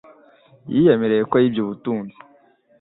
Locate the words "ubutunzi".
1.63-2.17